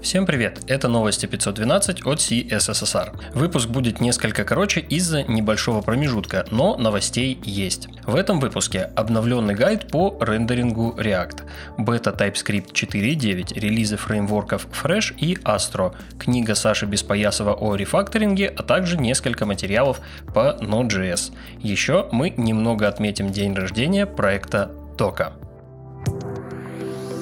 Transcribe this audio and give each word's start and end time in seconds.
Всем 0.00 0.26
привет! 0.26 0.60
Это 0.68 0.86
новости 0.86 1.26
512 1.26 2.06
от 2.06 2.18
CSSR. 2.18 3.34
Выпуск 3.34 3.68
будет 3.68 4.00
несколько 4.00 4.44
короче 4.44 4.80
из-за 4.80 5.24
небольшого 5.24 5.82
промежутка, 5.82 6.46
но 6.52 6.76
новостей 6.76 7.38
есть. 7.42 7.88
В 8.06 8.14
этом 8.14 8.38
выпуске 8.38 8.90
обновленный 8.94 9.54
гайд 9.54 9.88
по 9.88 10.16
рендерингу 10.20 10.94
React, 10.96 11.42
бета 11.78 12.10
TypeScript 12.10 12.72
4.9, 12.72 13.58
релизы 13.58 13.96
фреймворков 13.96 14.68
Fresh 14.70 15.16
и 15.18 15.34
Astro, 15.34 15.94
книга 16.16 16.54
Саши 16.54 16.86
Беспоясова 16.86 17.54
о 17.54 17.74
рефакторинге, 17.74 18.54
а 18.56 18.62
также 18.62 18.98
несколько 18.98 19.46
материалов 19.46 20.00
по 20.32 20.56
Node.js. 20.60 21.32
Еще 21.58 22.06
мы 22.12 22.30
немного 22.36 22.86
отметим 22.86 23.32
день 23.32 23.52
рождения 23.52 24.06
проекта 24.06 24.70
Тока. 24.96 25.32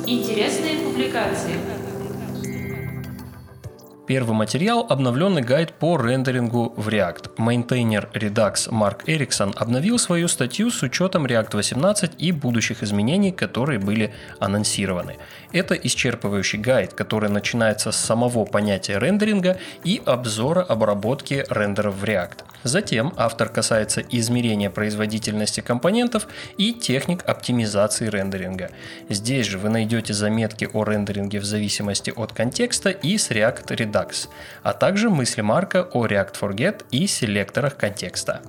Интересные 0.06 0.76
публикации. 0.84 1.75
Первый 4.06 4.36
материал– 4.36 4.86
обновленный 4.88 5.42
гайд 5.42 5.72
по 5.72 5.96
рендерингу 5.96 6.72
в 6.76 6.88
React. 6.88 7.32
Мейнтейнер 7.38 8.08
Redux 8.14 8.70
Марк 8.70 9.02
Эриксон 9.08 9.52
обновил 9.56 9.98
свою 9.98 10.28
статью 10.28 10.70
с 10.70 10.80
учетом 10.84 11.26
React 11.26 11.56
18 11.56 12.12
и 12.16 12.30
будущих 12.30 12.84
изменений, 12.84 13.32
которые 13.32 13.80
были 13.80 14.14
анонсированы. 14.38 15.16
Это 15.50 15.74
исчерпывающий 15.74 16.60
гайд, 16.60 16.94
который 16.94 17.30
начинается 17.30 17.90
с 17.90 17.96
самого 17.96 18.44
понятия 18.44 19.00
рендеринга 19.00 19.58
и 19.82 20.00
обзора 20.06 20.62
обработки 20.62 21.44
рендеров 21.48 21.96
в 21.96 22.04
React. 22.04 22.44
Затем 22.62 23.12
автор 23.16 23.48
касается 23.48 24.00
измерения 24.00 24.70
производительности 24.70 25.60
компонентов 25.60 26.26
и 26.58 26.72
техник 26.72 27.22
оптимизации 27.24 28.08
рендеринга. 28.08 28.70
Здесь 29.08 29.46
же 29.46 29.58
вы 29.58 29.68
найдете 29.68 30.14
заметки 30.14 30.68
о 30.72 30.84
рендеринге 30.84 31.38
в 31.40 31.44
зависимости 31.44 32.12
от 32.14 32.32
контекста 32.32 32.90
и 32.90 33.18
с 33.18 33.30
React 33.30 33.66
Redux, 33.68 33.95
а 34.62 34.72
также 34.72 35.10
мысли 35.10 35.40
Марка 35.40 35.88
о 35.92 36.06
React 36.06 36.34
Forget 36.40 36.84
и 36.90 37.06
селекторах 37.06 37.76
контекста. 37.76 38.42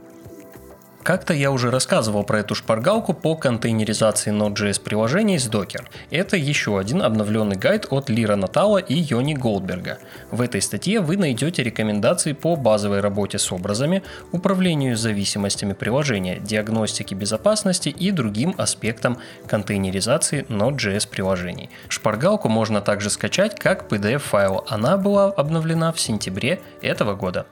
Как-то 1.07 1.33
я 1.33 1.51
уже 1.51 1.71
рассказывал 1.71 2.25
про 2.25 2.39
эту 2.39 2.53
шпаргалку 2.53 3.13
по 3.13 3.37
контейнеризации 3.37 4.33
Node.js 4.33 4.81
приложений 4.81 5.39
с 5.39 5.49
Docker. 5.49 5.85
Это 6.11 6.35
еще 6.35 6.77
один 6.77 7.01
обновленный 7.01 7.55
гайд 7.55 7.87
от 7.89 8.09
Лира 8.09 8.35
Натала 8.35 8.79
и 8.79 8.93
Йони 8.93 9.33
Голдберга. 9.33 9.99
В 10.31 10.41
этой 10.41 10.61
статье 10.61 10.99
вы 10.99 11.15
найдете 11.15 11.63
рекомендации 11.63 12.33
по 12.33 12.57
базовой 12.57 12.99
работе 12.99 13.39
с 13.39 13.53
образами, 13.53 14.03
управлению 14.33 14.97
зависимостями 14.97 15.71
приложения, 15.71 16.39
диагностике 16.39 17.15
безопасности 17.15 17.87
и 17.87 18.11
другим 18.11 18.53
аспектам 18.57 19.17
контейнеризации 19.47 20.45
Node.js 20.49 21.07
приложений. 21.07 21.69
Шпаргалку 21.87 22.49
можно 22.49 22.81
также 22.81 23.09
скачать 23.09 23.57
как 23.57 23.89
PDF-файл. 23.89 24.65
Она 24.67 24.97
была 24.97 25.27
обновлена 25.27 25.93
в 25.93 26.01
сентябре 26.01 26.59
этого 26.81 27.15
года. 27.15 27.45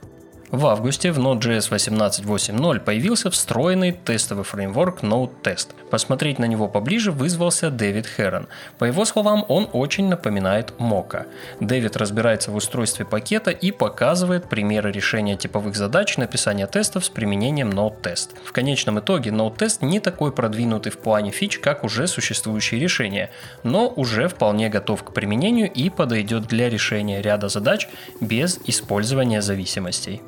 В 0.51 0.67
августе 0.67 1.11
в 1.11 1.17
Node.js 1.17 1.71
18.8.0 1.71 2.79
появился 2.79 3.31
встроенный 3.31 3.91
тестовый 3.91 4.43
фреймворк 4.43 5.01
Node-Test. 5.01 5.69
Посмотреть 5.89 6.37
на 6.37 6.45
него 6.45 6.67
поближе 6.67 7.11
вызвался 7.11 7.71
Дэвид 7.71 8.05
Херон. 8.05 8.47
По 8.77 8.85
его 8.85 9.05
словам, 9.05 9.43
он 9.47 9.67
очень 9.73 10.07
напоминает 10.07 10.73
Mocha. 10.77 11.25
Дэвид 11.59 11.97
разбирается 11.97 12.51
в 12.51 12.55
устройстве 12.55 13.05
пакета 13.05 13.49
и 13.49 13.71
показывает 13.71 14.47
примеры 14.47 14.91
решения 14.91 15.35
типовых 15.35 15.75
задач 15.75 16.15
написания 16.17 16.67
тестов 16.67 17.05
с 17.05 17.09
применением 17.09 17.71
Node-Test. 17.71 18.35
В 18.43 18.51
конечном 18.51 18.99
итоге 18.99 19.31
Node-Test 19.31 19.79
не 19.81 19.99
такой 19.99 20.31
продвинутый 20.31 20.91
в 20.91 20.99
плане 20.99 21.31
фич, 21.31 21.57
как 21.57 21.83
уже 21.83 22.07
существующие 22.07 22.79
решения, 22.79 23.31
но 23.63 23.89
уже 23.89 24.27
вполне 24.27 24.69
готов 24.69 25.03
к 25.03 25.11
применению 25.11 25.71
и 25.71 25.89
подойдет 25.89 26.43
для 26.43 26.69
решения 26.69 27.23
ряда 27.23 27.49
задач 27.49 27.89
без 28.21 28.59
использования 28.65 29.41
зависимостей. 29.41 30.21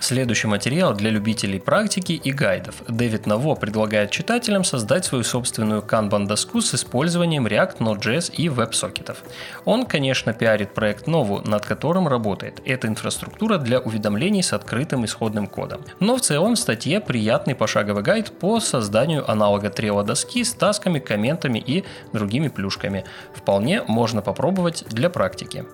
Следующий 0.00 0.46
материал 0.46 0.94
для 0.94 1.10
любителей 1.10 1.58
практики 1.58 2.12
и 2.12 2.30
гайдов. 2.30 2.76
Дэвид 2.86 3.26
Наво 3.26 3.56
предлагает 3.56 4.12
читателям 4.12 4.62
создать 4.62 5.04
свою 5.04 5.24
собственную 5.24 5.82
канбан-доску 5.82 6.60
с 6.60 6.72
использованием 6.72 7.48
React, 7.48 7.78
Node.js 7.78 8.32
и 8.32 8.48
веб-сокетов. 8.48 9.24
Он, 9.64 9.84
конечно, 9.84 10.32
пиарит 10.32 10.72
проект 10.72 11.08
Нову, 11.08 11.42
над 11.44 11.66
которым 11.66 12.06
работает. 12.06 12.62
Это 12.64 12.86
инфраструктура 12.86 13.58
для 13.58 13.80
уведомлений 13.80 14.42
с 14.42 14.52
открытым 14.52 15.04
исходным 15.04 15.48
кодом. 15.48 15.80
Но 15.98 16.16
в 16.16 16.20
целом 16.20 16.54
в 16.54 16.58
статье 16.58 17.00
приятный 17.00 17.56
пошаговый 17.56 18.04
гайд 18.04 18.30
по 18.38 18.60
созданию 18.60 19.28
аналога 19.28 19.68
трела 19.68 20.04
доски 20.04 20.44
с 20.44 20.52
тасками, 20.52 21.00
комментами 21.00 21.58
и 21.58 21.84
другими 22.12 22.48
плюшками. 22.48 23.04
Вполне 23.34 23.82
можно 23.88 24.22
попробовать 24.22 24.84
для 24.90 25.10
практики. 25.10 25.64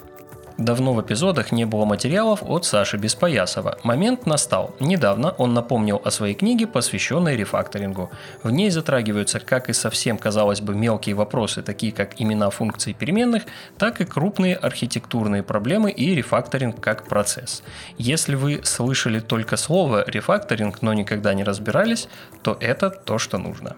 Давно 0.59 0.95
в 0.95 1.03
эпизодах 1.03 1.51
не 1.51 1.65
было 1.65 1.85
материалов 1.85 2.41
от 2.45 2.65
Саши 2.65 2.97
Беспоясова. 2.97 3.77
Момент 3.83 4.25
настал. 4.25 4.73
Недавно 4.79 5.31
он 5.31 5.53
напомнил 5.53 6.01
о 6.05 6.13
своей 6.13 6.35
книге, 6.35 6.69
посвященной 6.69 7.37
рефакторингу. 7.37 8.11
В 8.45 8.53
ней 8.53 8.71
затрагиваются 8.71 9.41
как 9.41 9.69
и 9.69 9.73
совсем, 9.73 10.17
казалось 10.17 10.61
бы, 10.61 10.77
мелкие 10.77 11.17
вопросы, 11.17 11.63
такие 11.63 11.91
как 11.91 12.21
имена 12.21 12.51
функций 12.51 12.95
переменных, 12.95 13.43
так 13.79 14.01
и 14.01 14.05
крупные 14.05 14.55
архитектурные 14.55 15.43
проблемы 15.43 15.91
и 15.91 16.15
рефакторинг 16.15 16.81
как 16.81 17.09
процесс. 17.09 17.65
Если 17.99 18.37
вы 18.37 18.61
слышали 18.63 19.19
только 19.19 19.57
слово 19.57 20.05
рефакторинг, 20.09 20.83
но 20.83 20.95
никогда 20.95 21.35
не 21.35 21.43
разбирались, 21.43 22.09
то 22.43 22.57
это 22.61 22.91
то, 22.91 23.19
что 23.19 23.39
нужно 23.39 23.75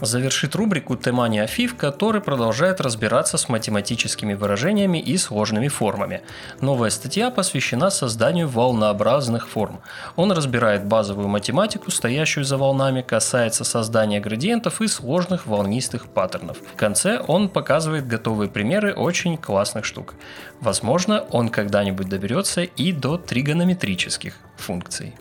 завершит 0.00 0.54
рубрику 0.54 0.96
Темания 0.96 1.46
Фив, 1.46 1.76
который 1.76 2.20
продолжает 2.20 2.80
разбираться 2.80 3.38
с 3.38 3.48
математическими 3.48 4.34
выражениями 4.34 4.98
и 4.98 5.16
сложными 5.16 5.68
формами. 5.68 6.22
Новая 6.60 6.90
статья 6.90 7.30
посвящена 7.30 7.90
созданию 7.90 8.48
волнообразных 8.48 9.48
форм. 9.48 9.80
Он 10.16 10.32
разбирает 10.32 10.84
базовую 10.84 11.28
математику, 11.28 11.90
стоящую 11.90 12.44
за 12.44 12.56
волнами, 12.56 13.02
касается 13.02 13.64
создания 13.64 14.20
градиентов 14.20 14.82
и 14.82 14.88
сложных 14.88 15.46
волнистых 15.46 16.08
паттернов. 16.08 16.58
В 16.74 16.76
конце 16.76 17.20
он 17.26 17.48
показывает 17.48 18.06
готовые 18.06 18.48
примеры 18.48 18.92
очень 18.92 19.36
классных 19.36 19.84
штук. 19.84 20.14
Возможно, 20.60 21.24
он 21.30 21.48
когда-нибудь 21.48 22.08
доберется 22.08 22.62
и 22.62 22.92
до 22.92 23.16
тригонометрических 23.18 24.34
функций. 24.56 25.14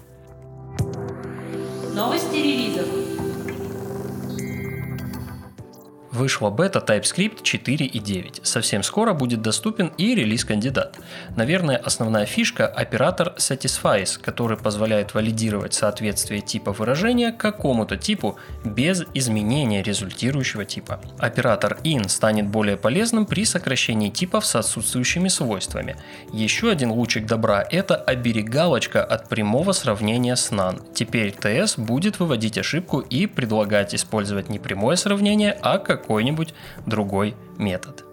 Новости 1.93 2.35
релизов. 2.35 3.04
Вышла 6.15 6.49
бета 6.49 6.79
TypeScript 6.79 7.41
4.9. 7.43 8.39
Совсем 8.43 8.83
скоро 8.83 9.13
будет 9.13 9.41
доступен 9.41 9.91
и 9.97 10.15
релиз-кандидат. 10.15 10.97
Наверное, 11.35 11.75
основная 11.75 12.25
фишка– 12.25 12.67
оператор 12.75 13.33
Satisfies, 13.35 14.17
который 14.21 14.55
позволяет 14.55 15.13
валидировать 15.13 15.73
соответствие 15.73 16.39
типа 16.39 16.71
выражения 16.71 17.33
какому-то 17.33 17.97
типу 17.97 18.37
без 18.63 19.03
изменения 19.13 19.83
результирующего 19.83 20.63
типа. 20.63 21.01
Оператор 21.19 21.79
in 21.83 22.07
станет 22.07 22.47
более 22.47 22.77
полезным 22.77 23.25
при 23.25 23.43
сокращении 23.43 24.09
типов 24.09 24.45
с 24.45 24.55
отсутствующими 24.55 25.27
свойствами. 25.27 25.97
Еще 26.31 26.71
один 26.71 26.91
лучик 26.91 27.25
добра– 27.25 27.61
это 27.69 27.97
оберегалочка 27.97 29.03
от 29.03 29.27
прямого 29.27 29.73
сравнения 29.73 30.37
с 30.37 30.49
none. 30.53 30.81
Теперь 30.93 31.35
TS 31.37 31.77
будет 31.77 32.19
выводить 32.21 32.57
ошибку 32.57 33.01
и 33.01 33.25
предлагать 33.25 33.93
использовать 33.93 34.47
не 34.47 34.59
прямое 34.59 34.95
сравнение, 34.95 35.57
а 35.61 35.77
как 35.77 36.04
какой-нибудь 36.05 36.53
другой 36.85 37.35
метод. 37.57 38.05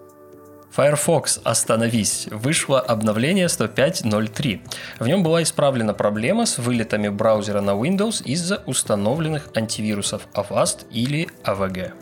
Firefox, 0.75 1.41
остановись! 1.44 2.28
Вышло 2.30 2.80
обновление 2.80 3.47
105.03. 3.47 4.60
В 5.00 5.06
нем 5.06 5.22
была 5.22 5.42
исправлена 5.42 5.92
проблема 5.92 6.47
с 6.47 6.56
вылетами 6.56 7.10
браузера 7.10 7.60
на 7.60 7.72
Windows 7.72 8.25
из-за 8.25 8.62
установленных 8.66 9.50
антивирусов 9.54 10.26
Avast 10.32 10.86
или 10.91 11.28
AVG. 11.44 12.01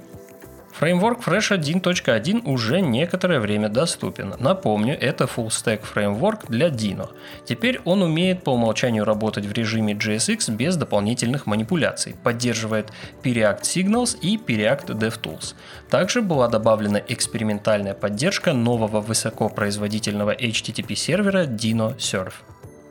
Фреймворк 0.80 1.20
Fresh 1.28 1.58
1.1 1.58 2.50
уже 2.50 2.80
некоторое 2.80 3.38
время 3.38 3.68
доступен. 3.68 4.32
Напомню, 4.38 4.98
это 4.98 5.24
full 5.24 5.48
stack 5.48 5.82
фреймворк 5.82 6.46
для 6.48 6.68
Dino. 6.68 7.10
Теперь 7.44 7.82
он 7.84 8.00
умеет 8.00 8.44
по 8.44 8.54
умолчанию 8.54 9.04
работать 9.04 9.44
в 9.44 9.52
режиме 9.52 9.92
JSX 9.92 10.50
без 10.56 10.76
дополнительных 10.76 11.44
манипуляций, 11.44 12.16
поддерживает 12.24 12.92
Preact 13.22 13.60
Signals 13.60 14.18
и 14.22 14.38
Preact 14.38 14.86
DevTools. 14.98 15.54
Также 15.90 16.22
была 16.22 16.48
добавлена 16.48 17.02
экспериментальная 17.08 17.92
поддержка 17.92 18.54
нового 18.54 19.02
высокопроизводительного 19.02 20.34
HTTP 20.34 20.94
сервера 20.94 21.44
Dino 21.44 21.94
Surf. 21.98 22.32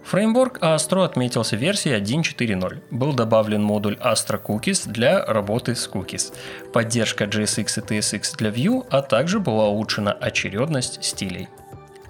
Фреймворк 0.09 0.57
Astro 0.63 1.03
отметился 1.03 1.55
версией 1.55 2.01
1.4.0. 2.01 2.81
Был 2.89 3.13
добавлен 3.13 3.61
модуль 3.61 3.93
Astra 3.93 4.41
Cookies 4.43 4.89
для 4.89 5.23
работы 5.23 5.75
с 5.75 5.87
cookies, 5.87 6.33
поддержка 6.73 7.25
JSX 7.25 7.77
и 7.77 7.99
TSX 7.99 8.35
для 8.37 8.49
Vue, 8.49 8.87
а 8.89 9.03
также 9.03 9.39
была 9.39 9.67
улучшена 9.67 10.11
очередность 10.11 11.03
стилей. 11.03 11.47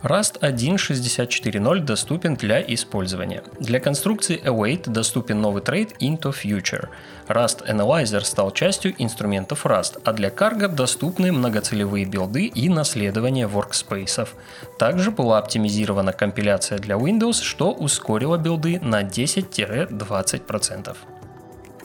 Rust 0.03 0.39
1.64.0 0.39 1.79
доступен 1.81 2.35
для 2.35 2.61
использования. 2.61 3.43
Для 3.59 3.81
конструкции 3.81 4.41
Await 4.41 4.89
доступен 4.89 5.41
новый 5.41 5.61
трейд 5.61 6.01
Into 6.01 6.33
Future. 6.33 6.87
Rust 7.27 7.67
Analyzer 7.69 8.21
стал 8.21 8.51
частью 8.51 8.95
инструментов 8.97 9.65
Rust, 9.65 9.99
а 10.05 10.13
для 10.13 10.29
Cargo 10.29 10.69
доступны 10.69 11.33
многоцелевые 11.33 12.05
билды 12.05 12.45
и 12.45 12.69
наследование 12.69 13.47
workspace. 13.47 14.29
Также 14.77 15.11
была 15.11 15.37
оптимизирована 15.37 16.13
компиляция 16.13 16.79
для 16.79 16.95
Windows, 16.95 17.41
что 17.43 17.73
ускорило 17.73 18.37
билды 18.37 18.79
на 18.79 19.03
10-20%. 19.03 20.95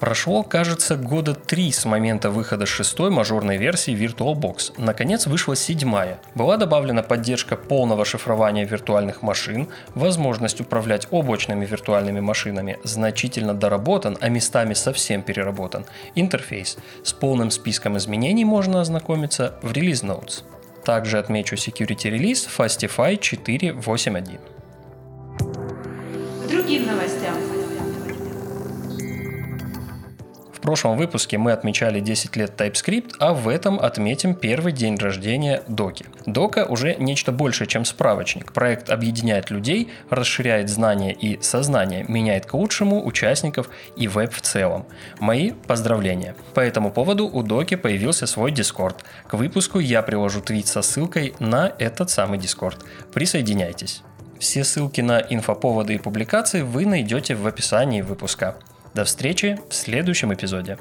Прошло, 0.01 0.43
кажется, 0.43 0.97
года 0.97 1.35
три 1.35 1.71
с 1.71 1.85
момента 1.85 2.31
выхода 2.31 2.67
шестой 2.67 3.11
мажорной 3.11 3.57
версии 3.57 3.95
VirtualBox. 3.95 4.75
Наконец 4.77 5.27
вышла 5.27 5.57
седьмая. 5.57 6.19
Была 6.35 6.57
добавлена 6.57 7.03
поддержка 7.03 7.57
полного 7.57 8.05
шифрования 8.05 8.67
виртуальных 8.67 9.23
машин, 9.23 9.69
возможность 9.95 10.61
управлять 10.61 11.07
облачными 11.11 11.65
виртуальными 11.65 12.21
машинами, 12.21 12.79
значительно 12.83 13.55
доработан, 13.55 14.19
а 14.21 14.29
местами 14.29 14.75
совсем 14.75 15.23
переработан, 15.23 15.87
интерфейс. 16.15 16.77
С 17.03 17.13
полным 17.13 17.51
списком 17.51 17.97
изменений 17.97 18.45
можно 18.45 18.81
ознакомиться 18.81 19.55
в 19.63 19.73
Release 19.73 20.03
Notes. 20.05 20.43
Также 20.85 21.19
отмечу 21.19 21.55
security 21.55 22.11
релиз 22.11 22.47
Fastify 22.47 23.19
4.8.1. 23.19 24.39
Другим 26.49 26.87
новостям 26.87 27.64
прошлом 30.65 30.97
выпуске 30.97 31.37
мы 31.37 31.53
отмечали 31.53 32.01
10 32.01 32.37
лет 32.37 32.59
TypeScript, 32.59 33.17
а 33.19 33.35
в 33.35 33.49
этом 33.49 33.79
отметим 33.79 34.35
первый 34.35 34.73
день 34.73 34.97
рождения 34.97 35.63
Доки. 35.69 36.07
Дока 36.25 36.65
уже 36.65 36.95
нечто 36.95 37.33
большее, 37.33 37.69
чем 37.69 37.85
справочник. 37.85 38.55
Проект 38.55 38.89
объединяет 38.89 39.51
людей, 39.51 39.93
расширяет 40.09 40.71
знания 40.71 41.13
и 41.13 41.39
сознание, 41.43 42.07
меняет 42.09 42.47
к 42.47 42.55
лучшему 42.55 43.05
участников 43.05 43.69
и 43.95 44.09
веб 44.09 44.33
в 44.33 44.41
целом. 44.41 44.87
Мои 45.21 45.51
поздравления. 45.51 46.35
По 46.55 46.61
этому 46.61 46.91
поводу 46.91 47.27
у 47.27 47.43
Доки 47.43 47.75
появился 47.75 48.27
свой 48.27 48.51
Discord. 48.51 48.97
К 49.27 49.35
выпуску 49.35 49.81
я 49.81 50.01
приложу 50.01 50.41
твит 50.41 50.67
со 50.67 50.81
ссылкой 50.81 51.35
на 51.41 51.75
этот 51.79 52.09
самый 52.09 52.39
Discord. 52.39 52.79
Присоединяйтесь. 53.13 54.03
Все 54.39 54.65
ссылки 54.65 55.03
на 55.03 55.21
инфоповоды 55.21 55.95
и 55.95 55.99
публикации 55.99 56.63
вы 56.63 56.87
найдете 56.87 57.35
в 57.35 57.47
описании 57.47 58.01
выпуска. 58.01 58.57
До 58.95 59.05
встречи 59.05 59.59
в 59.69 59.75
следующем 59.75 60.33
эпизоде. 60.33 60.79